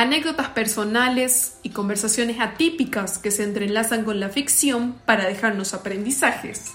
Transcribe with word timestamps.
anécdotas 0.00 0.48
personales 0.48 1.58
y 1.62 1.70
conversaciones 1.70 2.40
atípicas 2.40 3.18
que 3.18 3.30
se 3.30 3.44
entrelazan 3.44 4.02
con 4.02 4.18
la 4.18 4.30
ficción 4.30 4.94
para 5.04 5.26
dejarnos 5.26 5.74
aprendizajes. 5.74 6.72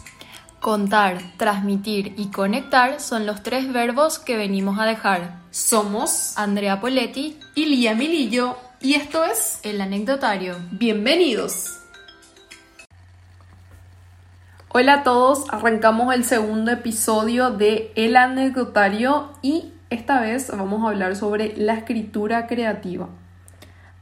Contar, 0.60 1.18
transmitir 1.36 2.14
y 2.18 2.30
conectar 2.30 3.00
son 3.00 3.26
los 3.26 3.42
tres 3.42 3.74
verbos 3.74 4.20
que 4.20 4.38
venimos 4.38 4.78
a 4.80 4.86
dejar. 4.86 5.40
Somos 5.50 6.38
Andrea 6.38 6.80
Poletti 6.80 7.40
y 7.56 7.66
Lía 7.66 7.96
Milillo 7.96 8.58
y 8.80 8.94
esto 8.94 9.24
es 9.24 9.60
El 9.64 9.82
Anecdotario. 9.82 10.58
Bienvenidos. 10.70 11.80
Hola 14.70 14.94
a 14.94 15.04
todos, 15.04 15.46
arrancamos 15.50 16.14
el 16.14 16.26
segundo 16.26 16.70
episodio 16.70 17.50
de 17.50 17.92
El 17.96 18.18
Anecdotario 18.18 19.32
y 19.42 19.72
esta 19.96 20.22
vez 20.22 20.52
vamos 20.56 20.84
a 20.84 20.90
hablar 20.90 21.16
sobre 21.16 21.56
la 21.58 21.74
escritura 21.74 22.48
creativa. 22.48 23.10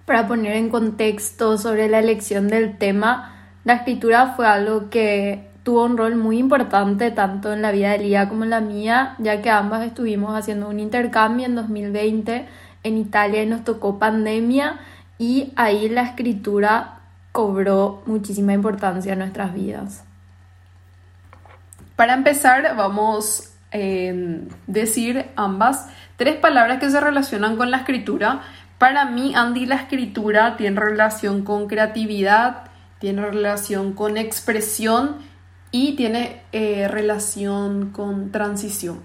Para 0.06 0.28
poner 0.28 0.58
en 0.58 0.70
contexto 0.70 1.58
sobre 1.58 1.88
la 1.88 2.00
elección 2.00 2.48
del 2.48 2.78
tema, 2.78 3.34
la 3.64 3.76
escritura 3.76 4.34
fue 4.36 4.46
algo 4.48 4.90
que 4.90 5.50
tuvo 5.64 5.86
un 5.86 5.98
rol 5.98 6.16
muy 6.16 6.40
importante 6.40 7.12
tanto 7.12 7.54
en 7.54 7.62
la 7.62 7.72
vida 7.72 7.92
de 7.92 8.00
Lía 8.00 8.28
como 8.28 8.44
en 8.44 8.50
la 8.50 8.60
mía, 8.60 9.16
ya 9.20 9.42
que 9.42 9.50
ambas 9.50 9.86
estuvimos 9.86 10.38
haciendo 10.38 10.68
un 10.68 10.80
intercambio 10.80 11.46
en 11.46 11.56
2020 11.56 12.48
en 12.84 12.98
Italia 12.98 13.44
y 13.44 13.46
nos 13.46 13.64
tocó 13.64 13.98
pandemia 13.98 14.80
y 15.18 15.54
ahí 15.56 15.88
la 15.88 16.04
escritura 16.04 17.00
cobró 17.32 18.04
muchísima 18.06 18.54
importancia 18.54 19.14
en 19.14 19.20
nuestras 19.20 19.54
vidas. 19.54 20.04
Para 21.96 22.14
empezar, 22.14 22.76
vamos 22.76 23.53
a 23.74 24.48
decir 24.68 25.26
ambas 25.36 25.88
tres 26.16 26.36
palabras 26.36 26.80
que 26.80 26.90
se 26.90 27.00
relacionan 27.00 27.58
con 27.58 27.72
la 27.72 27.78
escritura. 27.78 28.42
Para 28.78 29.06
mí, 29.06 29.34
Andy, 29.36 29.66
la 29.66 29.76
escritura 29.76 30.58
tiene 30.58 30.80
relación 30.80 31.44
con 31.44 31.68
creatividad, 31.68 32.66
tiene 33.00 33.26
relación 33.26 33.94
con 33.94 34.18
expresión 34.18 35.18
y 35.72 35.96
tiene 35.96 36.42
eh, 36.52 36.88
relación 36.88 37.92
con 37.92 38.32
transición. 38.32 39.02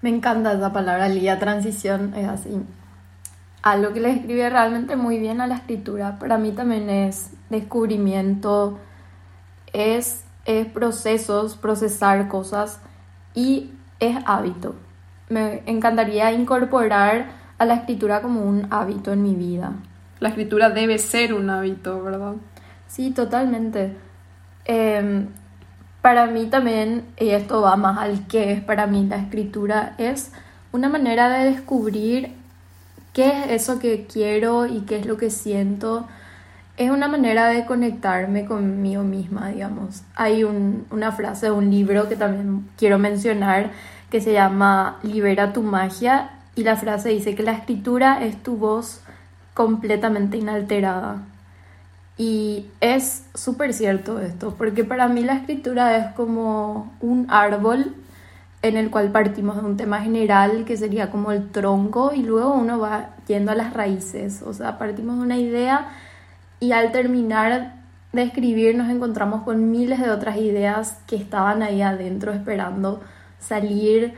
Me 0.00 0.10
encanta 0.10 0.52
esa 0.52 0.72
palabra, 0.72 1.08
Lía, 1.08 1.38
transición, 1.38 2.14
es 2.14 2.28
así. 2.28 2.50
Algo 3.62 3.92
que 3.92 4.00
le 4.00 4.12
escribe 4.12 4.48
realmente 4.48 4.96
muy 4.96 5.18
bien 5.18 5.40
a 5.40 5.46
la 5.46 5.56
escritura. 5.56 6.18
Para 6.18 6.38
mí 6.38 6.52
también 6.52 6.88
es 6.88 7.30
descubrimiento, 7.50 8.78
es 9.72 10.22
es 10.46 10.66
procesos, 10.68 11.56
procesar 11.56 12.28
cosas 12.28 12.80
y 13.36 13.70
es 14.00 14.16
hábito. 14.26 14.74
Me 15.28 15.62
encantaría 15.66 16.32
incorporar 16.32 17.26
a 17.58 17.64
la 17.64 17.74
escritura 17.74 18.20
como 18.22 18.40
un 18.40 18.66
hábito 18.70 19.12
en 19.12 19.22
mi 19.22 19.36
vida. 19.36 19.72
La 20.18 20.30
escritura 20.30 20.70
debe 20.70 20.98
ser 20.98 21.34
un 21.34 21.50
hábito, 21.50 22.02
¿verdad? 22.02 22.34
Sí, 22.88 23.10
totalmente. 23.10 23.96
Em, 24.64 25.28
para 26.02 26.26
mí 26.26 26.46
también, 26.46 27.04
y 27.18 27.28
esto 27.28 27.60
va 27.60 27.76
más 27.76 27.98
al 27.98 28.26
que 28.26 28.52
es 28.52 28.62
para 28.62 28.86
mí 28.86 29.06
la 29.06 29.16
escritura, 29.16 29.94
es 29.98 30.32
una 30.72 30.88
manera 30.88 31.28
de 31.28 31.50
descubrir 31.50 32.32
qué 33.12 33.28
es 33.28 33.62
eso 33.62 33.78
que 33.78 34.06
quiero 34.06 34.66
y 34.66 34.80
qué 34.80 34.98
es 34.98 35.06
lo 35.06 35.16
que 35.16 35.30
siento 35.30 36.06
es 36.76 36.90
una 36.90 37.08
manera 37.08 37.48
de 37.48 37.64
conectarme 37.64 38.44
conmigo 38.44 39.02
misma, 39.02 39.48
digamos. 39.48 40.02
Hay 40.14 40.44
una 40.44 41.12
frase 41.12 41.46
de 41.46 41.52
un 41.52 41.70
libro 41.70 42.08
que 42.08 42.16
también 42.16 42.68
quiero 42.76 42.98
mencionar 42.98 43.70
que 44.10 44.20
se 44.20 44.32
llama 44.32 44.98
Libera 45.02 45.52
tu 45.52 45.62
magia 45.62 46.30
y 46.54 46.64
la 46.64 46.76
frase 46.76 47.10
dice 47.10 47.34
que 47.34 47.42
la 47.42 47.52
escritura 47.52 48.22
es 48.22 48.42
tu 48.42 48.56
voz 48.56 49.00
completamente 49.54 50.36
inalterada. 50.36 51.22
Y 52.18 52.66
es 52.80 53.24
súper 53.34 53.74
cierto 53.74 54.20
esto, 54.20 54.54
porque 54.56 54.84
para 54.84 55.08
mí 55.08 55.22
la 55.22 55.34
escritura 55.34 55.96
es 55.96 56.14
como 56.14 56.94
un 57.00 57.26
árbol 57.30 57.94
en 58.62 58.76
el 58.76 58.90
cual 58.90 59.12
partimos 59.12 59.56
de 59.56 59.62
un 59.62 59.76
tema 59.76 60.00
general 60.00 60.64
que 60.64 60.76
sería 60.76 61.10
como 61.10 61.32
el 61.32 61.50
tronco 61.50 62.12
y 62.14 62.22
luego 62.22 62.54
uno 62.54 62.78
va 62.78 63.10
yendo 63.28 63.52
a 63.52 63.54
las 63.54 63.74
raíces, 63.74 64.42
o 64.42 64.54
sea, 64.54 64.78
partimos 64.78 65.16
de 65.18 65.22
una 65.22 65.36
idea 65.36 65.88
y 66.60 66.72
al 66.72 66.92
terminar 66.92 67.74
de 68.12 68.22
escribir 68.22 68.76
nos 68.76 68.90
encontramos 68.90 69.42
con 69.42 69.70
miles 69.70 70.00
de 70.00 70.10
otras 70.10 70.38
ideas 70.38 70.98
que 71.06 71.16
estaban 71.16 71.62
ahí 71.62 71.82
adentro 71.82 72.32
esperando 72.32 73.00
salir, 73.38 74.14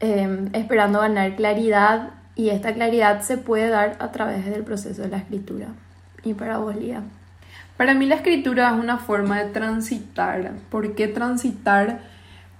em, 0.00 0.48
esperando 0.52 1.00
ganar 1.00 1.34
claridad 1.36 2.10
y 2.36 2.50
esta 2.50 2.72
claridad 2.72 3.22
se 3.22 3.36
puede 3.36 3.68
dar 3.68 3.96
a 3.98 4.12
través 4.12 4.44
del 4.46 4.64
proceso 4.64 5.02
de 5.02 5.08
la 5.08 5.18
escritura. 5.18 5.68
¿Y 6.24 6.34
para 6.34 6.58
vos, 6.58 6.76
Lía? 6.76 7.02
Para 7.76 7.94
mí 7.94 8.06
la 8.06 8.14
escritura 8.14 8.68
es 8.68 8.74
una 8.74 8.98
forma 8.98 9.42
de 9.42 9.50
transitar. 9.50 10.52
¿Por 10.70 10.94
qué 10.94 11.08
transitar? 11.08 12.00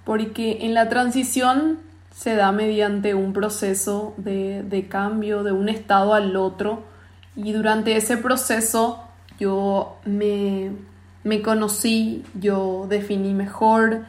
Porque 0.03 0.59
en 0.61 0.73
la 0.73 0.89
transición 0.89 1.79
se 2.13 2.35
da 2.35 2.51
mediante 2.51 3.15
un 3.15 3.33
proceso 3.33 4.13
de, 4.17 4.63
de 4.63 4.87
cambio 4.87 5.43
de 5.43 5.51
un 5.51 5.69
estado 5.69 6.13
al 6.13 6.35
otro 6.35 6.83
y 7.35 7.51
durante 7.51 7.95
ese 7.97 8.17
proceso 8.17 9.03
yo 9.39 9.97
me, 10.05 10.71
conocí, 11.43 12.23
yo 12.39 12.85
definí 12.89 13.33
mejor, 13.33 14.05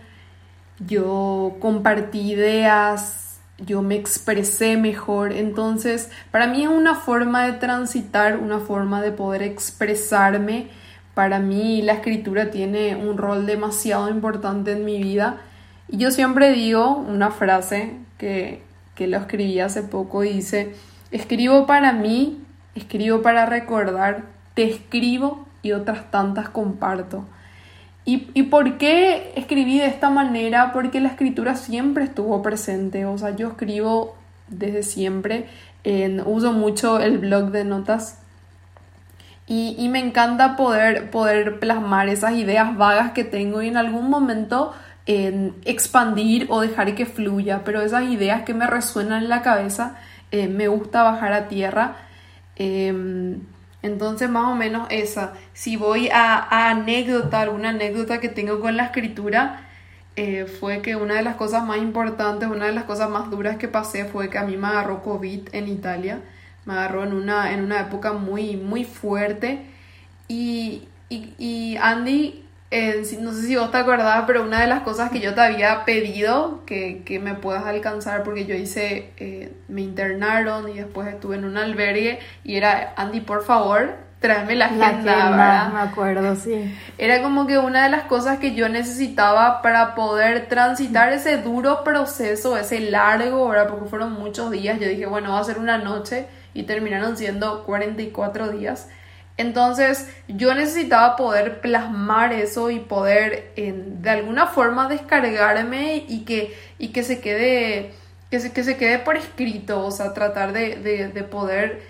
yo 0.79 1.57
compartí 1.59 2.33
ideas, 2.33 3.41
yo 3.59 3.83
me 3.83 3.97
expresé 3.97 4.77
mejor. 4.77 5.33
Entonces, 5.33 6.11
para 6.31 6.47
mí 6.47 6.63
es 6.63 6.69
una 6.69 6.95
forma 6.95 7.47
de 7.47 7.55
transitar, 7.55 8.39
una 8.39 8.61
forma 8.61 9.03
de 9.03 9.11
poder 9.11 9.43
expresarme. 9.43 10.69
Para 11.15 11.41
mí 11.41 11.83
la 11.83 11.95
escritura 11.95 12.51
tiene 12.51 12.95
un 12.95 13.17
rol 13.17 13.47
demasiado 13.47 14.09
importante 14.09 14.73
en 14.73 14.85
mi 14.85 15.03
vida. 15.03 15.39
Y 15.89 15.97
yo 15.97 16.11
siempre 16.11 16.53
digo 16.53 16.97
una 16.97 17.31
frase 17.31 17.95
que, 18.19 18.63
que 18.95 19.09
lo 19.09 19.17
escribí 19.17 19.59
hace 19.59 19.83
poco 19.83 20.23
dice, 20.23 20.75
escribo 21.11 21.67
para 21.67 21.93
mí 21.93 22.46
escribo 22.77 23.23
para 23.23 23.47
recordar, 23.47 24.25
te 24.55 24.65
escribo 24.65 25.47
y 25.63 25.73
otras 25.73 26.11
tantas 26.11 26.49
comparto. 26.49 27.25
¿Y, 28.09 28.45
por 28.45 28.79
qué 28.79 29.33
escribí 29.35 29.81
de 29.81 29.87
esta 29.87 30.11
manera? 30.11 30.73
Porque 30.73 31.01
la 31.01 31.09
escritura 31.09 31.57
siempre 31.57 32.05
estuvo 32.05 32.41
presente, 32.41 33.05
o 33.05 33.19
sea, 33.19 33.35
yo 33.35 33.49
escribo 33.49 34.15
desde 34.47 34.85
siempre, 34.85 35.49
uso 36.25 36.53
mucho 36.53 37.01
el 37.01 37.19
blog 37.19 37.51
de 37.51 37.65
notas 37.65 38.21
y, 39.49 39.89
me 39.89 39.99
encanta 39.99 40.57
poder, 40.57 41.11
poder 41.11 41.59
plasmar 41.59 42.09
esas 42.09 42.35
ideas 42.35 42.77
vagas 42.77 43.11
que 43.11 43.25
tengo 43.25 43.63
y 43.63 43.69
en 43.69 43.77
algún 43.77 44.09
momento 44.09 44.73
expandir 45.07 46.47
o 46.49 46.61
dejar 46.61 46.95
que 46.97 47.07
fluya, 47.07 47.63
pero 47.65 47.81
esas 47.83 48.05
ideas 48.05 48.43
que 48.43 48.55
me 48.55 48.67
resuenan 48.67 49.23
en 49.23 49.29
la 49.29 49.43
cabeza, 49.43 49.97
eh, 50.33 50.49
me 50.49 50.67
gusta 50.67 51.05
bajar 51.05 51.33
a 51.33 51.47
tierra 51.47 51.97
Em, 52.57 53.41
entonces, 53.83 54.29
más 54.31 54.51
o 54.53 54.57
menos 54.57 54.89
esa. 54.91 55.35
Si 55.53 55.77
voy 55.77 56.09
a, 56.09 56.37
a 56.39 56.71
anécdota, 56.71 57.49
una 57.51 57.71
anécdota 57.71 58.21
que 58.21 58.29
tengo 58.29 58.61
con 58.61 58.77
la 58.77 58.87
escritura, 58.87 59.63
eh, 60.17 60.47
fue 60.47 60.81
que 60.83 60.97
una 60.97 61.17
de 61.17 61.23
las 61.23 61.37
cosas 61.37 61.65
más 61.65 61.79
importantes, 61.79 62.49
una 62.49 62.67
de 62.67 62.73
las 62.73 62.85
cosas 62.85 63.11
más 63.11 63.31
duras 63.31 63.59
que 63.59 63.69
pasé 63.69 64.07
fue 64.07 64.31
que 64.31 64.39
a 64.39 64.45
mí 64.45 64.57
me 64.57 64.67
agarró 64.69 65.03
COVID 65.03 65.49
en 65.53 65.69
Italia. 65.69 66.21
Me 66.65 66.73
agarró 66.75 67.05
en 67.05 67.13
una, 67.13 67.53
en 67.53 67.63
una 67.65 67.81
época 67.81 68.13
muy, 68.13 68.57
muy 68.57 68.85
fuerte. 68.85 69.67
Y, 70.29 70.89
y 71.11 71.77
Andy 71.81 72.46
no 72.71 73.33
sé 73.33 73.43
si 73.43 73.57
vos 73.57 73.71
te 73.71 73.77
acordabas, 73.77 74.25
pero 74.27 74.43
una 74.43 74.61
de 74.61 74.67
las 74.67 74.81
cosas 74.81 75.11
que 75.11 75.21
yo 75.21 75.35
te 75.35 75.41
había 75.41 75.85
pedido 75.85 76.65
que, 76.67 77.03
que 77.05 77.19
me 77.19 77.35
puedas 77.35 77.65
alcanzar, 77.65 78.23
porque 78.23 78.45
yo 78.47 78.55
hice, 78.55 79.13
eh, 79.19 79.53
me 79.69 79.83
internaron 79.83 80.69
y 80.69 80.75
después 80.75 81.09
estuve 81.09 81.37
en 81.37 81.45
un 81.45 81.57
albergue 81.57 82.19
y 82.45 82.57
era, 82.57 82.93
Andy, 82.97 83.21
por 83.21 83.45
favor, 83.45 83.95
tráeme 84.21 84.57
la 84.57 84.67
agenda, 84.67 85.31
¿verdad? 85.31 85.73
Me 85.73 85.81
acuerdo, 85.81 86.35
sí. 86.35 86.75
Era 86.99 87.23
como 87.23 87.47
que 87.47 87.59
una 87.59 87.85
de 87.85 87.91
las 87.91 88.05
cosas 88.05 88.39
que 88.39 88.55
yo 88.55 88.69
necesitaba 88.69 89.63
para 89.63 89.95
poder 89.95 90.49
transitar 90.49 91.13
ese 91.13 91.39
duro 91.39 91.85
proceso, 91.85 92.57
ese 92.57 92.81
largo, 92.81 93.49
¿verdad? 93.49 93.69
Porque 93.69 93.89
fueron 93.89 94.13
muchos 94.13 94.51
días. 94.51 94.81
Yo 94.81 94.89
dije, 94.89 95.07
bueno, 95.07 95.33
va 95.33 95.41
a 95.41 95.45
ser 95.45 95.59
una 95.59 95.79
noche 95.79 96.27
y 96.55 96.65
terminaron 96.65 97.17
siendo 97.17 97.65
44 97.65 98.51
días. 98.51 98.89
Entonces 99.37 100.09
yo 100.29 100.55
necesitaba 100.55 101.17
poder 101.17 101.61
plasmar 101.61 102.33
eso 102.33 102.71
y 102.71 102.79
poder 102.79 103.53
de 103.55 104.11
alguna 104.11 104.47
forma 104.47 104.89
descargarme 104.89 106.05
y 106.09 106.25
que, 106.25 106.57
y 106.79 106.89
que 106.89 107.03
se 107.03 107.21
quede 107.21 107.93
que 108.31 108.41
se, 108.41 108.53
que 108.53 108.65
se 108.65 108.77
quede 108.77 108.99
por 108.99 109.17
escrito, 109.17 109.85
o 109.85 109.91
sea, 109.91 110.13
tratar 110.13 110.53
de, 110.53 111.27
poder 111.31 111.83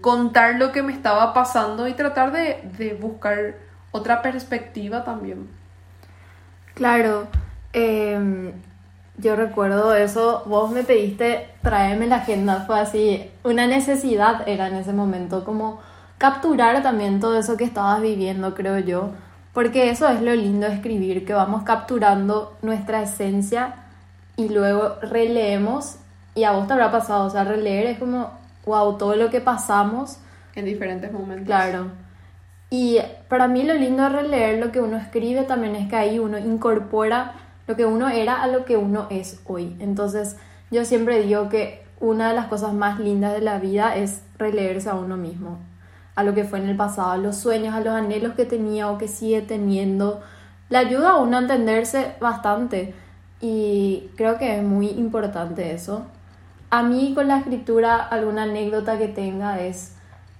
contar 0.00 0.54
lo 0.56 0.72
que 0.72 0.82
me 0.82 0.92
estaba 0.92 1.34
pasando 1.34 1.88
y 1.88 1.94
tratar 1.94 2.32
de, 2.32 2.96
buscar 3.00 3.56
otra 3.90 4.22
perspectiva 4.22 5.04
también. 5.04 5.48
Claro, 6.74 7.28
em, 7.72 8.52
Yo 9.18 9.36
recuerdo 9.36 9.94
eso, 9.94 10.44
vos 10.46 10.70
me 10.70 10.82
pediste 10.82 11.48
traerme 11.62 12.06
la 12.06 12.16
agenda, 12.16 12.64
fue 12.66 12.80
así, 12.80 13.30
una 13.44 13.66
necesidad 13.66 14.48
era 14.48 14.68
en 14.68 14.76
ese 14.76 14.94
momento, 14.94 15.44
como 15.44 15.82
capturar 16.20 16.82
también 16.82 17.18
todo 17.18 17.38
eso 17.38 17.56
que 17.56 17.64
estabas 17.64 18.02
viviendo, 18.02 18.54
creo 18.54 18.78
yo, 18.78 19.12
porque 19.54 19.88
eso 19.88 20.06
es 20.06 20.20
lo 20.20 20.34
lindo 20.34 20.66
de 20.66 20.74
escribir, 20.74 21.24
que 21.24 21.32
vamos 21.32 21.62
capturando 21.62 22.58
nuestra 22.60 23.00
esencia 23.00 23.76
y 24.36 24.50
luego 24.50 24.96
releemos, 25.00 25.96
y 26.34 26.44
a 26.44 26.52
vos 26.52 26.66
te 26.66 26.74
habrá 26.74 26.92
pasado, 26.92 27.24
o 27.24 27.30
sea, 27.30 27.44
releer 27.44 27.86
es 27.86 27.98
como, 27.98 28.32
wow, 28.66 28.98
todo 28.98 29.16
lo 29.16 29.30
que 29.30 29.40
pasamos. 29.40 30.18
En 30.54 30.66
diferentes 30.66 31.10
momentos. 31.10 31.46
Claro. 31.46 31.86
Y 32.68 32.98
para 33.30 33.48
mí 33.48 33.62
lo 33.62 33.72
lindo 33.72 34.02
de 34.02 34.10
releer 34.10 34.58
lo 34.58 34.72
que 34.72 34.82
uno 34.82 34.98
escribe 34.98 35.44
también 35.44 35.74
es 35.74 35.88
que 35.88 35.96
ahí 35.96 36.18
uno 36.18 36.36
incorpora 36.36 37.32
lo 37.66 37.76
que 37.76 37.86
uno 37.86 38.10
era 38.10 38.42
a 38.42 38.46
lo 38.46 38.66
que 38.66 38.76
uno 38.76 39.06
es 39.08 39.40
hoy. 39.46 39.74
Entonces 39.80 40.36
yo 40.70 40.84
siempre 40.84 41.22
digo 41.22 41.48
que 41.48 41.82
una 41.98 42.28
de 42.28 42.34
las 42.34 42.48
cosas 42.48 42.74
más 42.74 43.00
lindas 43.00 43.32
de 43.32 43.40
la 43.40 43.58
vida 43.58 43.96
es 43.96 44.22
releerse 44.36 44.90
a 44.90 44.96
uno 44.96 45.16
mismo, 45.16 45.58
a 46.14 46.22
lo 46.22 46.34
que 46.34 46.44
fue 46.44 46.58
en 46.58 46.68
el 46.68 46.76
pasado, 46.76 47.10
a 47.10 47.16
los 47.16 47.36
sueños, 47.36 47.74
a 47.74 47.80
los 47.80 47.94
anhelos 47.94 48.34
que 48.34 48.44
tenía 48.44 48.90
o 48.90 48.98
que 48.98 49.08
sigue 49.08 49.42
teniendo. 49.42 50.20
Le 50.68 50.78
ayuda 50.78 51.10
a 51.10 51.16
uno 51.16 51.36
a 51.36 51.40
entenderse 51.40 52.14
bastante 52.20 52.94
y 53.40 54.10
creo 54.16 54.38
que 54.38 54.56
es 54.56 54.62
muy 54.62 54.88
importante 54.88 55.72
eso. 55.72 56.06
A 56.70 56.82
mí 56.82 57.12
con 57.14 57.28
la 57.28 57.38
escritura 57.38 57.96
alguna 57.96 58.44
anécdota 58.44 58.98
que 58.98 59.08
tenga 59.08 59.60
es, 59.60 59.96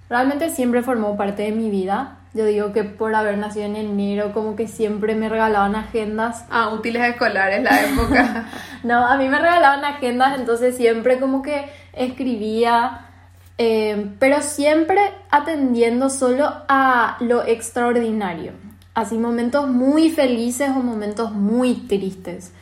realmente 0.09 0.49
siempre 0.49 0.83
formó 0.83 1.17
parte 1.17 1.43
de 1.43 1.51
mi 1.51 1.69
vida. 1.69 2.17
Yo 2.33 2.45
digo 2.45 2.71
que 2.71 2.85
por 2.85 3.13
haber 3.13 3.37
nacido 3.37 3.65
en 3.65 3.75
enero, 3.75 4.31
como 4.31 4.55
que 4.55 4.67
siempre 4.67 5.15
me 5.15 5.27
regalaban 5.27 5.75
agendas. 5.75 6.45
Ah, 6.49 6.69
útiles 6.69 7.03
escolares 7.03 7.61
la 7.61 7.81
época. 7.81 8.45
no, 8.83 9.05
a 9.05 9.17
mí 9.17 9.27
me 9.27 9.39
regalaban 9.39 9.83
agendas, 9.83 10.39
entonces 10.39 10.77
siempre 10.77 11.19
como 11.19 11.41
que 11.41 11.69
escribía, 11.91 13.07
eh, 13.63 14.15
pero 14.17 14.41
siempre 14.41 14.99
atendiendo 15.29 16.09
solo 16.09 16.51
a 16.67 17.17
lo 17.19 17.45
extraordinario. 17.45 18.53
Así 18.95 19.19
momentos 19.19 19.69
muy 19.69 20.09
felices 20.09 20.71
o 20.71 20.79
momentos 20.79 21.31
muy 21.31 21.75
tristes. 21.75 22.53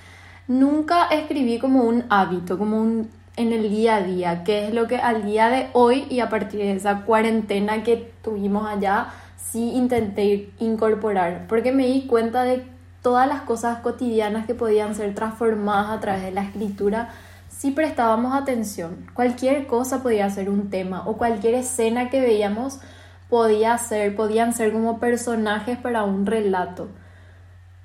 Nunca 0.50 1.06
escribí 1.06 1.58
como 1.58 1.84
un 1.84 2.04
hábito, 2.10 2.58
como 2.58 2.82
un 2.82 3.10
en 3.38 3.54
el 3.54 3.70
día 3.70 3.96
a 3.96 4.02
día, 4.02 4.44
que 4.44 4.68
es 4.68 4.74
lo 4.74 4.88
que 4.88 4.98
al 4.98 5.24
día 5.24 5.48
de 5.48 5.68
hoy 5.72 6.06
y 6.10 6.20
a 6.20 6.28
partir 6.28 6.60
de 6.60 6.74
esa 6.74 7.06
cuarentena 7.06 7.82
que 7.82 8.12
tuvimos 8.22 8.68
allá, 8.68 9.08
sí 9.38 9.72
intenté 9.76 10.50
incorporar, 10.60 11.46
porque 11.48 11.72
me 11.72 11.88
di 11.88 12.08
cuenta 12.08 12.44
de 12.44 12.66
todas 13.02 13.26
las 13.26 13.44
cosas 13.44 13.80
cotidianas 13.80 14.46
que 14.46 14.54
podían 14.54 14.96
ser 14.96 15.16
transformadas 15.16 15.92
a 15.92 16.02
través 16.02 16.24
de 16.24 16.32
la 16.32 16.44
escritura 16.44 17.14
si 17.60 17.72
prestábamos 17.72 18.34
atención. 18.34 19.06
Cualquier 19.14 19.68
cosa 19.68 20.02
podía 20.02 20.30
ser 20.30 20.50
un 20.50 20.70
tema 20.70 21.04
o 21.06 21.18
cualquier 21.18 21.56
escena 21.56 22.10
que 22.10 22.22
veíamos 22.22 22.80
podía 23.30 23.78
ser, 23.78 24.16
podían 24.16 24.54
ser 24.54 24.72
como 24.72 24.98
personajes 25.02 25.78
para 25.78 26.06
un 26.06 26.26
relato. 26.26 26.88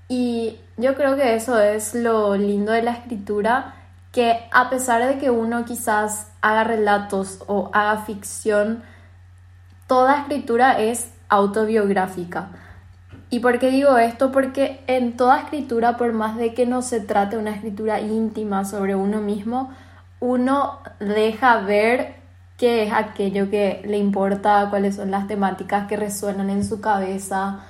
Y 0.06 0.60
yo 0.76 0.94
creo 0.94 1.16
que 1.16 1.34
eso 1.34 1.58
es 1.58 1.92
lo 1.92 2.36
lindo 2.36 2.70
de 2.70 2.82
la 2.82 2.92
escritura, 2.92 3.74
que 4.12 4.46
a 4.52 4.70
pesar 4.70 5.04
de 5.08 5.18
que 5.18 5.30
uno 5.30 5.64
quizás 5.64 6.30
haga 6.40 6.62
relatos 6.62 7.42
o 7.48 7.70
haga 7.72 8.02
ficción, 8.02 8.84
toda 9.88 10.20
escritura 10.20 10.78
es 10.78 11.10
autobiográfica. 11.28 12.50
¿Y 13.34 13.40
por 13.40 13.58
qué 13.58 13.72
digo 13.72 13.98
esto? 13.98 14.30
Porque 14.30 14.78
en 14.86 15.16
toda 15.16 15.40
escritura, 15.40 15.96
por 15.96 16.12
más 16.12 16.36
de 16.36 16.54
que 16.54 16.66
no 16.66 16.82
se 16.82 17.00
trate 17.00 17.36
una 17.36 17.50
escritura 17.50 18.00
íntima 18.00 18.64
sobre 18.64 18.94
uno 18.94 19.20
mismo, 19.20 19.72
uno 20.20 20.78
deja 21.00 21.58
ver 21.58 22.14
qué 22.56 22.84
es 22.84 22.92
aquello 22.92 23.50
que 23.50 23.82
le 23.86 23.98
importa, 23.98 24.68
cuáles 24.70 24.94
son 24.94 25.10
las 25.10 25.26
temáticas 25.26 25.88
que 25.88 25.96
resuenan 25.96 26.48
en 26.48 26.64
su 26.64 26.80
cabeza. 26.80 27.64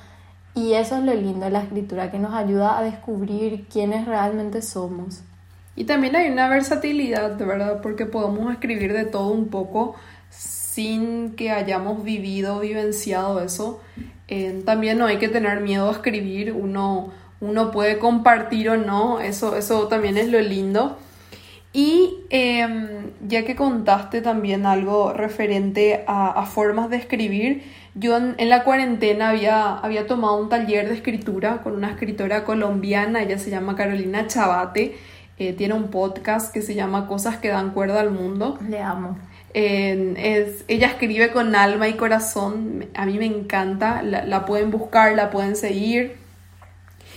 Y 0.55 0.75
eso 0.75 0.99
es 0.99 1.02
lo 1.02 1.14
lindo 1.14 1.46
de 1.46 1.52
la 1.52 1.62
escritura, 1.62 2.11
que 2.11 2.19
nos 2.19 2.34
ayuda 2.34 2.78
a 2.78 2.82
descubrir 2.82 3.66
quiénes 3.66 4.06
realmente 4.06 4.61
somos. 4.61 5.22
Y 5.76 5.84
también 5.84 6.14
hay 6.14 6.28
una 6.28 6.46
versatilidad, 6.50 7.38
¿verdad? 7.38 7.81
Porque 7.81 8.05
podemos 8.05 8.52
escribir 8.52 8.93
de 8.93 9.06
todo 9.06 9.28
un 9.28 9.49
poco 9.49 9.94
sin 10.28 11.37
que 11.37 11.52
hayamos 11.52 12.05
vivido, 12.05 12.61
vivenciado 12.61 13.40
eso. 13.40 13.81
Eh, 14.29 14.62
también 14.65 14.99
no 14.99 15.06
hay 15.06 15.19
que 15.19 15.29
tener 15.29 15.61
miedo 15.61 15.88
a 15.88 15.93
escribir, 15.93 16.53
uno, 16.53 17.12
uno 17.41 17.71
puede 17.71 17.99
compartir 17.99 18.71
o 18.71 18.76
no, 18.76 19.21
eso, 19.21 19.56
eso 19.56 19.88
también 19.88 20.17
es 20.17 20.29
lo 20.29 20.41
lindo. 20.41 20.99
Y 21.73 22.21
em, 22.31 23.11
ya 23.26 23.44
que 23.44 23.56
contaste 23.56 24.23
también 24.23 24.65
algo 24.65 25.12
referente 25.12 26.05
a, 26.06 26.47
formas 26.47 26.88
de 26.88 26.97
escribir, 26.97 27.65
yo 27.97 28.17
en, 28.17 28.49
la 28.49 28.62
cuarentena 28.62 29.31
había, 29.31 29.79
había 29.79 30.06
tomado 30.06 30.37
un 30.37 30.49
taller 30.49 30.88
de 30.88 30.94
escritura 30.94 31.62
con 31.62 31.75
una 31.75 31.91
escritora 31.91 32.44
colombiana, 32.44 33.23
ella 33.23 33.38
se 33.38 33.50
llama 33.50 33.75
Carolina 33.75 34.29
Chabate, 34.29 34.97
eh, 35.37 35.53
tiene 35.53 35.75
un 35.75 35.88
podcast 35.88 36.55
que 36.55 36.62
se 36.62 36.76
llama 36.76 37.09
Cosas 37.09 37.38
que 37.38 37.49
dan 37.49 37.73
cuerda 37.73 38.00
al 38.00 38.12
mundo. 38.12 38.56
Le 38.69 38.81
amo 38.81 39.19
es, 39.54 40.64
ella 40.66 40.88
escribe 40.88 41.30
con 41.30 41.54
alma 41.54 41.88
y 41.88 41.94
corazón, 41.94 42.86
a 42.94 43.06
mí 43.06 43.18
me 43.18 43.26
encanta, 43.26 44.02
la, 44.02 44.44
pueden 44.44 44.70
buscar, 44.70 45.14
la 45.14 45.30
pueden 45.30 45.56
seguir. 45.56 46.16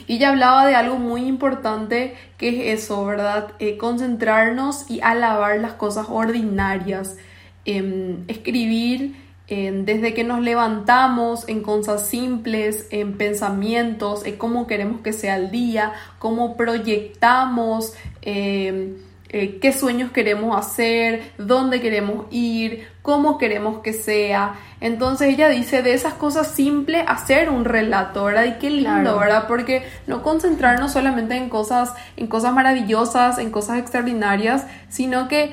Y 0.05 0.17
ella 0.17 0.29
hablaba 0.29 0.67
de 0.67 0.75
algo 0.75 0.97
muy 0.97 1.25
importante 1.25 2.15
que 2.37 2.71
es 2.73 2.83
eso, 2.83 3.03
¿verdad? 3.05 3.49
Eh, 3.59 3.77
concentrarnos 3.77 4.89
y 4.89 5.01
alabar 5.01 5.59
las 5.59 5.73
cosas 5.73 6.07
ordinarias, 6.09 7.17
em, 7.65 8.23
escribir 8.27 9.15
desde 9.49 10.13
que 10.13 10.25
nos 10.25 10.41
levantamos 10.41 11.47
en 11.47 11.63
cosas 11.63 12.05
simples, 12.05 12.87
en 12.91 13.17
pensamientos, 13.17 14.25
en 14.25 14.35
cómo 14.35 14.67
queremos 14.67 14.99
que 14.99 15.13
sea 15.13 15.37
el 15.37 15.51
día, 15.51 15.93
cómo 16.19 16.57
proyectamos. 16.57 17.93
Em, 18.21 18.95
eh, 19.29 19.59
qué 19.59 19.73
sueños 19.73 20.11
queremos 20.11 20.57
hacer, 20.57 21.33
dónde 21.37 21.81
queremos 21.81 22.27
ir, 22.31 22.87
cómo 23.01 23.37
queremos 23.37 23.79
que 23.79 23.91
sea. 23.91 24.55
Entonces 24.79 25.33
ella 25.33 25.49
dice 25.49 25.81
de 25.81 25.93
esas 25.93 26.13
cosas 26.13 26.47
simples 26.47 27.03
hacer 27.07 27.49
un 27.49 27.65
relato, 27.65 28.23
¿verdad? 28.23 28.45
Y 28.45 28.51
qué 28.53 28.69
lindo, 28.69 29.19
¿verdad? 29.19 29.45
Porque 29.49 29.83
no 30.07 30.23
concentrarnos 30.23 30.93
solamente 30.93 31.35
en 31.35 31.49
cosas, 31.49 31.93
en 32.15 32.27
cosas 32.27 32.53
maravillosas, 32.53 33.37
en 33.37 33.51
cosas 33.51 33.79
extraordinarias, 33.79 34.65
sino 34.87 35.27
que, 35.27 35.51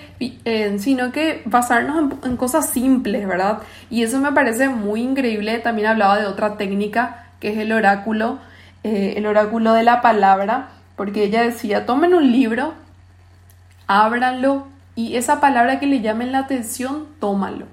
sino 0.78 1.10
que 1.10 1.42
basarnos 1.44 2.12
en, 2.24 2.36
cosas 2.36 2.70
simples, 2.70 3.26
¿verdad? 3.26 3.58
Y 3.90 4.04
eso 4.04 4.20
me 4.20 4.30
parece 4.30 4.68
muy 4.68 5.00
increíble. 5.02 5.58
También 5.58 5.88
hablaba 5.88 6.20
de 6.20 6.26
otra 6.26 6.56
técnica 6.56 7.26
que 7.40 7.52
es 7.52 7.58
el 7.58 7.72
oráculo, 7.72 8.38
eh, 8.84 9.14
el 9.16 9.26
oráculo 9.26 9.72
de 9.72 9.82
la 9.82 10.00
palabra, 10.00 10.68
porque 10.96 11.24
ella 11.24 11.42
decía, 11.42 11.86
tomen 11.86 12.14
un 12.14 12.30
libro 12.30 12.83
ábranlo 13.86 14.66
y 14.96 15.16
esa 15.16 15.40
palabra 15.40 15.80
que 15.80 15.86
le 15.86 16.00
llamen 16.00 16.32
la 16.32 16.40
atención, 16.40 17.06
tómalo. 17.20 17.66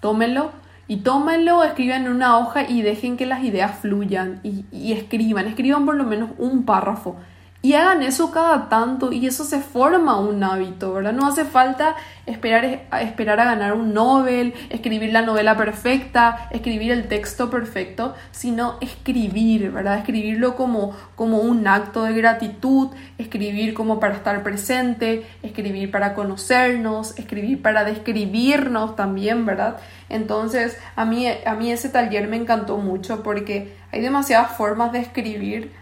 Tómenlo 0.00 0.52
y 0.88 0.98
tómenlo, 0.98 1.62
escriban 1.62 2.06
en 2.06 2.12
una 2.12 2.38
hoja 2.38 2.68
y 2.68 2.82
dejen 2.82 3.16
que 3.16 3.26
las 3.26 3.44
ideas 3.44 3.78
fluyan 3.78 4.40
y, 4.42 4.64
y 4.72 4.92
escriban, 4.92 5.46
escriban 5.46 5.84
por 5.84 5.96
lo 5.96 6.04
menos 6.04 6.30
un 6.38 6.64
párrafo 6.64 7.16
y 7.62 7.74
hagan 7.74 8.02
eso 8.02 8.30
cada 8.30 8.70
tanto 8.70 9.12
y 9.12 9.26
eso 9.26 9.44
se 9.44 9.60
forma 9.60 10.18
un 10.18 10.42
hábito, 10.42 10.94
¿verdad? 10.94 11.12
No 11.12 11.26
hace 11.26 11.44
falta 11.44 11.94
esperar, 12.24 12.86
esperar 13.02 13.38
a 13.38 13.44
ganar 13.44 13.74
un 13.74 13.92
Nobel, 13.92 14.54
escribir 14.70 15.12
la 15.12 15.20
novela 15.20 15.58
perfecta, 15.58 16.48
escribir 16.52 16.90
el 16.92 17.06
texto 17.08 17.50
perfecto, 17.50 18.14
sino 18.30 18.78
escribir, 18.80 19.72
¿verdad? 19.72 19.98
Escribirlo 19.98 20.56
como, 20.56 20.96
como 21.16 21.38
un 21.40 21.66
acto 21.66 22.04
de 22.04 22.14
gratitud, 22.14 22.88
escribir 23.18 23.74
como 23.74 24.00
para 24.00 24.14
estar 24.14 24.42
presente, 24.42 25.26
escribir 25.42 25.90
para 25.90 26.14
conocernos, 26.14 27.18
escribir 27.18 27.60
para 27.60 27.84
describirnos 27.84 28.96
también, 28.96 29.44
¿verdad? 29.44 29.76
Entonces, 30.08 30.78
a 30.96 31.04
mí, 31.04 31.26
a 31.28 31.54
mí 31.54 31.70
ese 31.70 31.90
taller 31.90 32.26
me 32.26 32.36
encantó 32.36 32.78
mucho 32.78 33.22
porque 33.22 33.76
hay 33.92 34.00
demasiadas 34.00 34.56
formas 34.56 34.92
de 34.92 35.00
escribir 35.00 35.72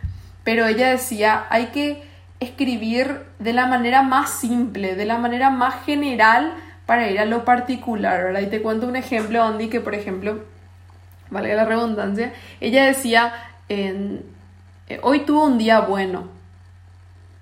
pero 0.49 0.67
ella 0.67 0.89
decía, 0.89 1.45
hay 1.51 1.67
que 1.67 2.03
escribir 2.41 3.27
de 3.39 3.53
la 3.53 3.67
manera 3.67 4.01
más 4.01 4.31
simple, 4.31 4.95
de 4.95 5.05
la 5.05 5.19
manera 5.19 5.51
más 5.51 5.85
general 5.85 6.55
para 6.87 7.11
ir 7.11 7.21
a 7.21 7.27
lo 7.27 7.45
particular, 7.45 8.25
¿verdad? 8.25 8.41
Y 8.41 8.47
te 8.47 8.63
cuento 8.63 8.87
un 8.87 8.97
ejemplo, 8.97 9.43
Andy, 9.43 9.69
que 9.69 9.81
por 9.83 9.95
ejemplo, 9.95 10.47
valga 11.29 11.55
la 11.55 11.67
redundancia, 11.67 12.33
ella 12.63 12.87
decía, 12.87 13.35
eh, 13.69 14.23
hoy 15.03 15.21
tuvo 15.27 15.45
un 15.45 15.59
día 15.59 15.81
bueno, 15.81 16.29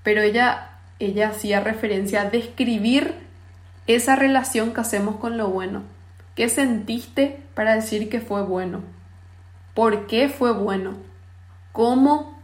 pero 0.02 0.22
ella, 0.22 0.70
ella 0.98 1.28
hacía 1.28 1.60
referencia 1.60 2.22
a 2.22 2.30
describir 2.30 3.14
esa 3.86 4.16
relación 4.16 4.74
que 4.74 4.80
hacemos 4.80 5.14
con 5.20 5.38
lo 5.38 5.46
bueno. 5.46 5.84
¿Qué 6.34 6.48
sentiste 6.48 7.38
para 7.54 7.76
decir 7.76 8.08
que 8.08 8.18
fue 8.18 8.42
bueno? 8.42 8.80
¿Por 9.74 10.08
qué 10.08 10.28
fue 10.28 10.52
bueno? 10.52 10.94
¿Cómo 11.70 12.35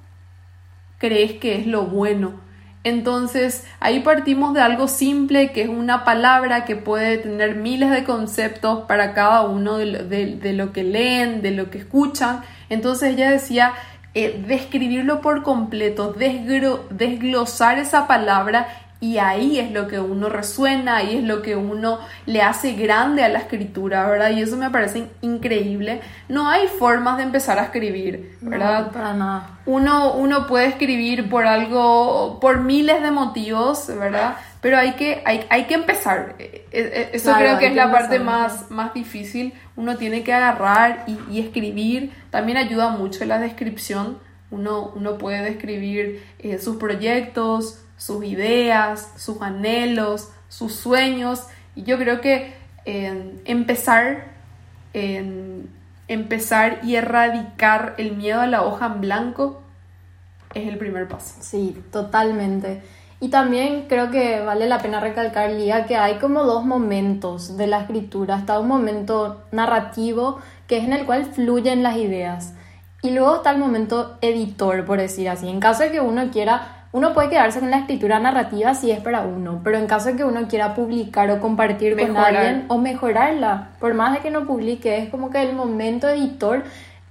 crees 1.02 1.32
que 1.32 1.56
es 1.56 1.66
lo 1.66 1.82
bueno. 1.87 2.40
Entonces 2.85 3.64
ahí 3.80 4.00
partimos 4.00 4.54
de 4.54 4.61
algo 4.61 4.87
simple 4.87 5.50
que 5.50 5.62
es 5.62 5.68
una 5.68 6.04
palabra 6.04 6.64
que 6.64 6.76
puede 6.76 7.18
tener 7.18 7.56
miles 7.56 7.90
de 7.90 8.04
conceptos 8.04 8.85
para 8.87 9.12
cada 9.12 9.42
uno 9.42 9.78
de 9.78 10.52
lo, 10.54 10.73
que 10.73 10.85
leen, 10.85 11.42
de 11.42 11.50
lo 11.50 11.71
que 11.71 11.78
escuchan. 11.78 12.42
Entonces 12.68 13.14
ella 13.14 13.32
decía, 13.32 13.73
eh, 14.14 14.44
describirlo 14.47 15.21
por 15.21 15.42
completo, 15.42 16.12
desglosar 16.12 17.78
esa 17.78 18.06
palabra 18.06 18.68
y 19.02 19.18
ahí 19.18 19.59
es 19.59 19.73
lo 19.73 19.88
que 19.88 19.99
uno 19.99 20.28
resuena, 20.28 20.99
ahí 20.99 21.18
es 21.18 21.25
lo 21.25 21.42
que 21.42 21.56
uno 21.56 21.99
le 22.25 22.40
hace 22.40 22.75
grande 22.75 23.25
a 23.25 23.28
la 23.28 23.40
escritura, 23.40 24.09
¿verdad? 24.09 24.30
Y 24.30 24.42
eso 24.42 24.56
me 24.56 24.71
parece 24.71 25.09
increíble. 25.23 26.00
No 26.28 26.49
hay 26.49 26.68
formas 26.68 27.16
de 27.16 27.25
empezar 27.25 27.59
a 27.59 27.64
escribir, 27.64 28.38
¿verdad? 28.40 28.87
No, 28.87 28.92
para 28.92 29.12
nada. 29.12 29.59
Uno, 29.66 30.14
uno 30.14 30.47
puede 30.47 30.66
escribir 30.66 31.28
por 31.28 31.49
algo, 31.49 32.38
por 32.40 32.61
miles 32.61 33.02
de 33.02 33.11
motivos, 33.11 33.88
¿verdad? 33.88 34.37
Pero 34.61 34.78
hay 34.78 34.92
que, 34.92 35.21
hay, 35.25 35.47
hay 35.50 35.64
que 35.64 35.75
empezar. 35.75 36.37
E, 36.38 36.64
e, 36.71 36.80
e, 36.80 37.11
eso 37.16 37.35
creo 37.37 37.59
que 37.59 37.66
es 37.66 37.75
la 37.75 37.90
parte 37.90 38.21
más, 38.21 38.71
más 38.71 38.94
difícil. 38.94 39.52
Uno 39.75 39.97
tiene 39.97 40.23
que 40.23 40.32
agarrar 40.32 41.06
y, 41.28 41.40
escribir. 41.40 42.12
También 42.30 42.56
ayuda 42.56 42.90
mucho 42.90 43.25
la 43.25 43.40
descripción. 43.40 44.18
Uno, 44.52 44.92
uno 44.94 45.18
puede 45.18 45.42
describir 45.42 46.25
eh, 46.38 46.59
sus 46.59 46.76
proyectos, 46.76 47.82
sus 47.97 48.25
ideas, 48.25 49.14
sus 49.16 49.42
anhelos, 49.42 50.30
sus 50.49 50.75
sueños. 50.75 51.49
Y 51.75 51.82
yo 51.82 51.99
creo 51.99 52.21
que 52.21 52.54
empezar, 52.85 54.32
empezar 56.09 56.80
y 56.82 56.97
erradicar 56.97 57.94
el 57.97 58.16
miedo 58.16 58.40
a 58.40 58.47
la 58.47 58.62
hoja 58.62 58.87
en 58.87 59.00
blanco 59.00 59.62
es 60.54 60.68
el 60.68 60.78
primer 60.78 61.09
paso. 61.09 61.37
Sí, 61.40 61.82
totalmente. 61.90 62.82
Y 63.21 63.28
también 63.28 63.87
creo 63.88 64.11
que 64.11 64.40
vale 64.40 64.66
la 64.66 64.80
pena 64.80 64.99
recalcar, 64.99 65.50
Lía, 65.52 65.87
que 65.87 65.97
hay 65.97 66.16
como 66.16 66.42
dos 66.42 66.64
momentos 66.64 67.56
de 67.56 67.68
la 67.68 67.82
escritura. 67.82 68.37
Está 68.37 68.59
un 68.59 68.66
momento 68.66 69.44
narrativo, 69.52 70.40
que 70.66 70.78
es 70.78 70.85
en 70.85 70.92
el 70.92 71.06
cual 71.06 71.26
fluyen 71.26 71.82
las 71.82 71.97
ideas. 71.97 72.54
Y 73.02 73.11
luego 73.11 73.37
está 73.37 73.50
el 73.50 73.59
momento 73.59 74.16
editor, 74.21 74.85
por 74.85 74.99
decir 74.99 75.28
así. 75.28 75.49
En 75.49 75.61
caso 75.61 75.82
de 75.82 75.90
que 75.90 76.00
uno 76.00 76.30
quiera 76.30 76.82
uno 76.92 77.14
puede 77.14 77.30
quedarse 77.30 77.59
con 77.59 77.71
la 77.71 77.78
escritura 77.78 78.18
narrativa 78.18 78.75
si 78.75 78.90
es 78.90 79.00
para 79.00 79.23
uno, 79.23 79.62
pero 79.64 79.78
en 79.78 79.87
caso 79.87 80.11
de 80.11 80.16
que 80.16 80.25
uno 80.25 80.47
quiera 80.47 80.75
publicar 80.75 81.30
o 81.30 81.40
compartir 81.40 81.97
con 81.97 82.16
alguien 82.18 82.66
o 82.68 82.76
mejorarla, 82.76 83.71
por 83.80 83.94
más 83.94 84.12
de 84.12 84.21
que 84.21 84.30
no 84.30 84.47
publique, 84.47 84.99
es 84.99 85.09
como 85.09 85.30
que 85.30 85.42
el 85.42 85.56
momento 85.56 86.11
editor 86.11 86.64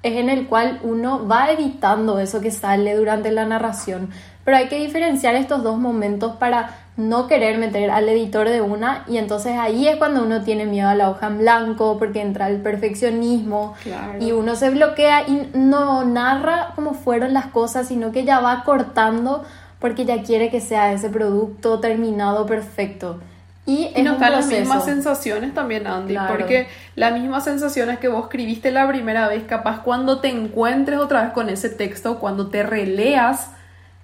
es 0.03 0.17
en 0.17 0.29
el 0.29 0.47
cual 0.47 0.79
uno 0.83 1.27
va 1.27 1.51
editando 1.51 2.19
eso 2.19 2.41
que 2.41 2.51
sale 2.51 2.95
durante 2.95 3.31
la 3.31 3.45
narración. 3.45 4.11
Pero 4.45 4.57
hay 4.57 4.67
que 4.67 4.79
diferenciar 4.79 5.33
estos 5.33 5.63
dos 5.63 5.79
momentos 5.79 6.35
para 6.35 6.75
no 7.09 7.27
querer 7.27 7.57
meter 7.57 7.89
al 7.89 8.07
editor 8.09 8.47
de 8.49 8.61
una 8.61 9.03
y 9.07 9.17
entonces 9.17 9.57
ahí 9.57 9.87
es 9.87 9.97
cuando 9.97 10.23
uno 10.23 10.43
tiene 10.43 10.65
miedo 10.65 10.89
a 10.89 10.95
la 10.95 11.09
hoja 11.09 11.27
en 11.27 11.39
blanco 11.39 11.97
porque 11.97 12.21
entra 12.21 12.47
el 12.47 12.61
perfeccionismo 12.61 13.75
y 14.19 14.31
uno 14.31 14.55
se 14.55 14.69
bloquea 14.69 15.27
y 15.27 15.49
no 15.53 16.05
narra 16.05 16.73
como 16.75 16.93
fueron 16.93 17.33
las 17.33 17.47
cosas, 17.47 17.87
sino 17.87 18.11
que 18.11 18.23
ya 18.23 18.39
va 18.39 18.63
cortando 18.63 19.43
porque 19.79 20.05
ya 20.05 20.21
quiere 20.21 20.49
que 20.49 20.61
sea 20.61 20.93
ese 20.93 21.09
producto 21.09 21.79
terminado 21.79 22.45
perfecto. 22.45 23.19
Y, 23.65 23.91
y 23.95 24.01
nos 24.01 24.19
da 24.19 24.29
las 24.29 24.47
mismas 24.47 24.85
sensaciones 24.85 25.53
también, 25.53 25.85
Andy, 25.85 26.17
porque 26.27 26.67
las 26.95 27.13
mismas 27.13 27.43
sensaciones 27.43 27.99
que 27.99 28.07
vos 28.07 28.23
escribiste 28.23 28.71
la 28.71 28.87
primera 28.87 29.27
vez, 29.27 29.43
capaz 29.43 29.81
cuando 29.83 30.19
te 30.19 30.29
encuentres 30.29 30.99
otra 30.99 31.23
vez 31.23 31.31
con 31.31 31.47
ese 31.49 31.69
texto, 31.69 32.19
cuando 32.19 32.47
te 32.47 32.63
releas, 32.63 33.51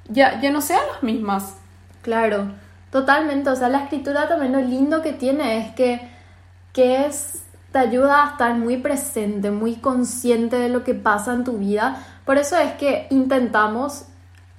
ya, 0.09 0.39
ya 0.41 0.51
no 0.51 0.61
sean 0.61 0.81
las 0.93 1.01
mismas. 1.01 1.55
Claro, 2.01 2.51
totalmente. 2.91 3.49
O 3.49 3.55
sea, 3.55 3.69
la 3.69 3.83
escritura 3.83 4.27
también 4.27 4.53
lo 4.53 4.61
lindo 4.61 5.01
que 5.01 5.13
tiene 5.13 5.59
es 5.59 5.75
que, 5.75 6.09
que 6.73 7.05
es, 7.05 7.43
te 7.71 7.79
ayuda 7.79 8.23
a 8.23 8.31
estar 8.31 8.55
muy 8.55 8.77
presente, 8.77 9.51
muy 9.51 9.75
consciente 9.75 10.57
de 10.57 10.69
lo 10.69 10.83
que 10.83 10.93
pasa 10.93 11.33
en 11.33 11.43
tu 11.43 11.53
vida. 11.57 12.03
Por 12.25 12.37
eso 12.37 12.57
es 12.57 12.73
que 12.73 13.07
intentamos 13.09 14.05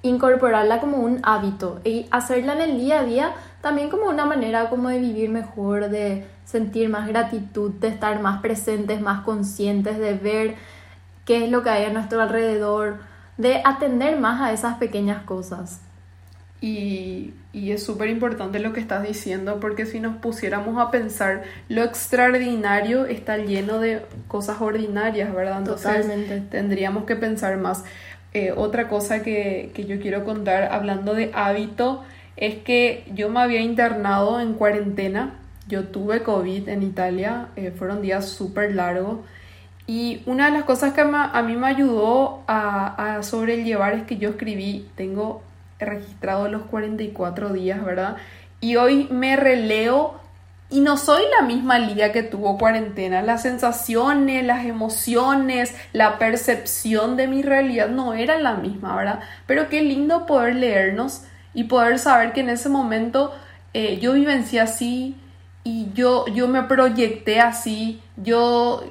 incorporarla 0.01 0.79
como 0.79 0.97
un 0.97 1.19
hábito 1.23 1.81
y 1.83 2.07
hacerla 2.11 2.53
en 2.53 2.61
el 2.61 2.77
día 2.77 3.01
a 3.01 3.03
día 3.03 3.33
también 3.61 3.89
como 3.89 4.05
una 4.05 4.25
manera 4.25 4.69
como 4.69 4.89
de 4.89 4.99
vivir 4.99 5.29
mejor, 5.29 5.89
de 5.89 6.25
sentir 6.45 6.89
más 6.89 7.07
gratitud, 7.07 7.71
de 7.71 7.89
estar 7.89 8.21
más 8.21 8.41
presentes, 8.41 9.01
más 9.01 9.23
conscientes, 9.23 9.97
de 9.99 10.13
ver 10.13 10.55
qué 11.25 11.43
es 11.43 11.51
lo 11.51 11.61
que 11.61 11.69
hay 11.69 11.85
a 11.85 11.91
nuestro 11.91 12.21
alrededor, 12.21 12.99
de 13.37 13.61
atender 13.65 14.19
más 14.19 14.41
a 14.41 14.53
esas 14.53 14.77
pequeñas 14.77 15.23
cosas. 15.23 15.81
Y, 16.61 17.33
y 17.51 17.71
es 17.71 17.83
súper 17.83 18.09
importante 18.09 18.59
lo 18.59 18.73
que 18.73 18.79
estás 18.79 19.07
diciendo 19.07 19.59
porque 19.59 19.85
si 19.85 19.99
nos 19.99 20.17
pusiéramos 20.17 20.77
a 20.77 20.91
pensar, 20.91 21.43
lo 21.67 21.83
extraordinario 21.83 23.05
está 23.05 23.37
lleno 23.37 23.79
de 23.79 24.01
cosas 24.27 24.61
ordinarias, 24.61 25.33
¿verdad? 25.33 25.59
Entonces 25.59 26.01
Totalmente. 26.01 26.41
tendríamos 26.51 27.05
que 27.05 27.15
pensar 27.15 27.57
más. 27.57 27.83
Eh, 28.33 28.53
otra 28.55 28.87
cosa 28.87 29.23
que, 29.23 29.71
yo 29.75 29.99
quiero 29.99 30.23
contar 30.23 30.71
hablando 30.71 31.15
de 31.15 31.31
hábito 31.33 32.03
es 32.37 32.55
que 32.57 33.03
yo 33.13 33.29
me 33.29 33.39
había 33.39 33.61
internado 33.61 34.39
en 34.39 34.53
cuarentena. 34.53 35.35
Yo 35.67 35.85
tuve 35.85 36.21
COVID 36.23 36.69
en 36.69 36.83
Italia, 36.83 37.47
eh, 37.55 37.71
fueron 37.75 38.01
días 38.01 38.29
súper 38.29 38.75
largos. 38.75 39.19
Y 39.87 40.21
una 40.27 40.45
de 40.45 40.51
las 40.51 40.63
cosas 40.65 40.93
que 40.93 41.01
a 41.01 41.41
mí 41.41 41.55
me 41.55 41.65
ayudó 41.65 42.43
a, 42.47 43.15
a 43.17 43.23
sobrellevar 43.23 43.93
es 43.93 44.03
que 44.03 44.17
yo 44.17 44.29
escribí, 44.29 44.87
tengo 44.95 45.41
registrado 45.79 46.47
los 46.49 46.63
44 46.63 47.53
días, 47.53 47.83
¿verdad? 47.83 48.17
Y 48.59 48.75
hoy 48.75 49.07
me 49.09 49.35
releo 49.35 50.19
y 50.69 50.81
no 50.81 50.97
soy 50.97 51.23
la 51.39 51.45
misma 51.45 51.79
Lía 51.79 52.11
que 52.11 52.21
tuvo 52.21 52.57
cuarentena. 52.57 53.21
Las 53.21 53.41
sensaciones, 53.41 54.45
las 54.45 54.65
emociones, 54.65 55.73
la 55.93 56.19
percepción 56.19 57.17
de 57.17 57.27
mi 57.27 57.41
realidad 57.41 57.89
no 57.89 58.13
era 58.13 58.39
la 58.39 58.53
misma, 58.53 58.95
¿verdad? 58.95 59.19
Pero 59.47 59.69
qué 59.69 59.81
lindo 59.81 60.25
poder 60.27 60.55
leernos 60.55 61.23
y 61.53 61.63
poder 61.63 61.97
saber 61.97 62.33
que 62.33 62.41
en 62.41 62.49
ese 62.49 62.69
momento 62.69 63.33
eh, 63.73 63.99
yo 63.99 64.13
vivencié 64.13 64.61
así 64.61 65.15
y 65.63 65.87
yo, 65.93 66.25
yo 66.27 66.47
me 66.47 66.63
proyecté 66.63 67.39
así, 67.39 68.01
yo 68.15 68.83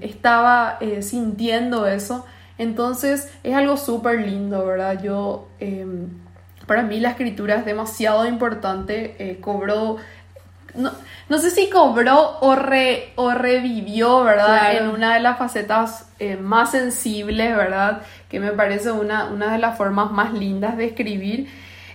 estaba 0.00 0.78
eh, 0.80 1.02
sintiendo 1.02 1.86
eso. 1.86 2.24
Entonces 2.58 3.32
es 3.42 3.54
algo 3.54 3.76
súper 3.76 4.20
lindo, 4.20 4.64
¿verdad? 4.64 5.02
Yo, 5.02 5.48
em, 5.60 6.08
para 6.66 6.82
mí 6.82 7.00
la 7.00 7.10
escritura 7.10 7.56
es 7.56 7.64
demasiado 7.64 8.26
importante, 8.26 9.16
eh, 9.18 9.40
cobró 9.40 9.98
no, 10.74 10.92
no 11.28 11.38
sé 11.38 11.50
si 11.50 11.70
cobró 11.70 12.38
o, 12.40 12.56
o 13.16 13.30
revivió, 13.34 14.24
¿verdad? 14.24 14.76
En 14.76 14.88
una 14.88 15.14
de 15.14 15.20
las 15.20 15.38
facetas 15.38 16.06
eh, 16.18 16.36
más 16.36 16.72
sensibles, 16.72 17.56
¿verdad? 17.56 18.02
Que 18.28 18.40
me 18.40 18.52
parece 18.52 18.90
una, 18.90 19.26
una 19.26 19.52
de 19.52 19.58
las 19.58 19.76
formas 19.76 20.10
más 20.10 20.32
lindas 20.32 20.76
de 20.76 20.86
escribir. 20.86 21.48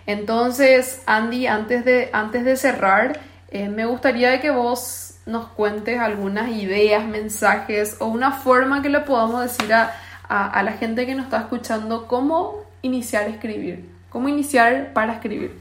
Entonces, 0.06 1.04
Andy, 1.06 1.48
antes 1.48 1.86
de, 1.86 2.10
antes 2.13 2.46
de 2.46 2.56
cerrar, 2.56 3.20
eh, 3.50 3.70
me 3.70 3.86
gustaría 3.86 4.39
que 4.42 4.50
vos 4.50 5.16
nos 5.25 5.48
cuentes 5.50 6.00
algunas 6.00 6.50
ideas, 6.50 7.06
mensajes 7.06 7.98
o 8.00 8.08
una 8.08 8.32
forma 8.32 8.82
que 8.82 8.89
le 8.89 9.01
podamos 9.01 9.42
decir 9.44 9.72
a, 9.74 9.94
a 10.29 10.63
la 10.63 10.74
gente 10.74 11.05
que 11.05 11.15
nos 11.15 11.25
está 11.25 11.39
escuchando 11.39 12.07
cómo 12.07 12.69
iniciar 12.81 13.24
a 13.25 13.29
escribir, 13.29 13.89
cómo 14.09 14.29
iniciar 14.29 14.93
para 14.93 15.13
escribir. 15.13 15.59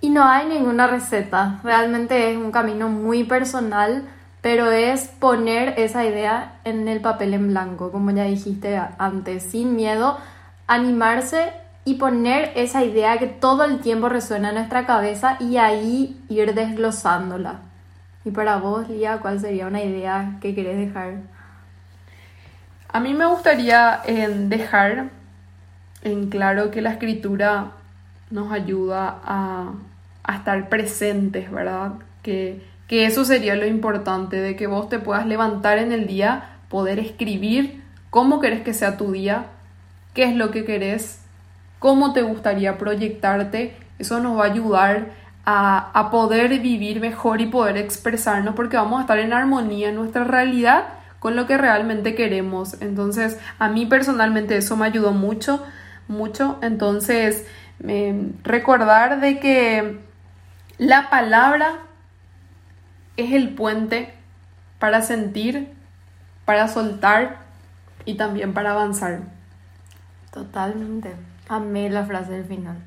Y 0.00 0.10
no 0.10 0.24
hay 0.24 0.48
ninguna 0.48 0.88
receta, 0.88 1.60
realmente 1.62 2.32
es 2.32 2.36
un 2.36 2.50
camino 2.50 2.88
muy 2.88 3.22
personal, 3.22 4.02
pero 4.40 4.72
es 4.72 5.06
poner 5.06 5.74
esa 5.78 6.04
idea 6.04 6.54
en 6.64 6.88
el 6.88 7.00
papel 7.00 7.34
en 7.34 7.48
blanco, 7.48 7.92
como 7.92 8.10
ya 8.10 8.24
dijiste 8.24 8.80
antes, 8.98 9.44
sin 9.44 9.76
miedo, 9.76 10.18
animarse 10.66 11.52
y 11.84 11.94
poner 11.94 12.50
esa 12.56 12.82
idea 12.82 13.18
que 13.18 13.28
todo 13.28 13.64
el 13.64 13.78
tiempo 13.78 14.08
resuena 14.08 14.48
en 14.48 14.56
nuestra 14.56 14.86
cabeza 14.86 15.36
y 15.38 15.58
ahí 15.58 16.20
ir 16.28 16.54
desglosándola. 16.54 17.60
Y 18.24 18.32
para 18.32 18.56
vos, 18.56 18.88
Lía, 18.88 19.18
¿cuál 19.18 19.38
sería 19.38 19.68
una 19.68 19.82
idea 19.82 20.38
que 20.40 20.54
querés 20.54 20.78
dejar? 20.78 21.18
A 22.92 23.00
mí 23.00 23.14
me 23.14 23.26
gustaría 23.26 24.00
dejar 24.06 25.10
en 26.02 26.28
claro 26.30 26.70
que 26.70 26.82
la 26.82 26.90
escritura 26.90 27.72
nos 28.30 28.52
ayuda 28.52 29.20
a 29.24 29.72
a 30.24 30.36
estar 30.36 30.68
presentes, 30.68 31.50
¿verdad? 31.50 31.92
Que, 32.22 32.64
que 32.86 33.06
eso 33.06 33.24
sería 33.24 33.54
lo 33.56 33.66
importante, 33.66 34.36
de 34.36 34.56
que 34.56 34.66
vos 34.66 34.88
te 34.88 34.98
puedas 34.98 35.26
levantar 35.26 35.78
en 35.78 35.92
el 35.92 36.06
día, 36.06 36.58
poder 36.68 36.98
escribir 36.98 37.82
cómo 38.10 38.40
querés 38.40 38.62
que 38.62 38.74
sea 38.74 38.96
tu 38.96 39.12
día, 39.12 39.46
qué 40.14 40.24
es 40.24 40.34
lo 40.34 40.50
que 40.50 40.64
querés, 40.64 41.20
cómo 41.78 42.12
te 42.12 42.22
gustaría 42.22 42.78
proyectarte. 42.78 43.76
Eso 43.98 44.20
nos 44.20 44.38
va 44.38 44.44
a 44.44 44.50
ayudar 44.50 45.10
a, 45.44 45.90
a, 45.98 46.10
poder 46.10 46.60
vivir 46.60 47.00
mejor 47.00 47.40
y 47.40 47.46
poder 47.46 47.76
expresarnos 47.76 48.54
porque 48.54 48.76
vamos 48.76 48.98
a 48.98 49.02
estar 49.02 49.18
en 49.18 49.32
armonía 49.32 49.88
en 49.88 49.96
nuestra 49.96 50.22
realidad 50.22 50.84
con 51.22 51.36
lo 51.36 51.46
que 51.46 51.56
realmente 51.56 52.16
queremos. 52.16 52.82
Entonces, 52.82 53.38
a 53.60 53.68
mí 53.68 53.86
personalmente 53.86 54.56
eso 54.56 54.76
me 54.76 54.86
ayudó 54.86 55.12
mucho, 55.12 55.64
mucho. 56.08 56.58
Entonces, 56.62 57.46
recordar 58.42 59.20
de 59.20 59.38
que 59.38 60.00
la 60.78 61.10
palabra 61.10 61.74
es 63.16 63.34
el 63.34 63.50
puente 63.50 64.12
para 64.80 65.02
sentir, 65.02 65.72
para 66.44 66.66
soltar 66.66 67.42
y 68.04 68.14
también 68.14 68.52
para 68.52 68.72
avanzar. 68.72 69.20
Totalmente. 70.32 71.14
Amé 71.48 71.88
la 71.88 72.04
frase 72.04 72.32
del 72.32 72.46
final. 72.46 72.78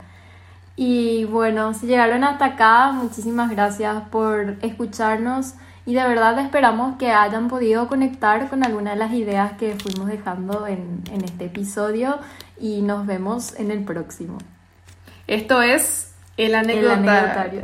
Y 0.76 1.24
bueno, 1.24 1.74
si 1.74 1.88
llegaron 1.88 2.26
hasta 2.26 2.44
acá, 2.44 2.92
muchísimas 2.92 3.50
gracias 3.50 4.10
por 4.10 4.58
escucharnos 4.62 5.54
y 5.86 5.94
de 5.94 6.04
verdad 6.04 6.40
esperamos 6.40 6.98
que 6.98 7.12
hayan 7.12 7.48
podido 7.48 7.88
conectar 7.88 8.50
con 8.50 8.64
alguna 8.64 8.92
de 8.92 8.98
las 8.98 9.14
ideas 9.14 9.54
que 9.54 9.76
fuimos 9.76 10.08
dejando 10.08 10.66
en, 10.68 11.04
en 11.12 11.24
este 11.24 11.46
episodio 11.46 12.20
y 12.60 12.82
nos 12.82 13.06
vemos 13.06 13.54
en 13.60 13.72
el 13.72 13.84
próximo. 13.84 14.38
Esto 15.28 15.62
es 15.62 16.14
el 16.38 16.56
anecdotario. 16.56 17.64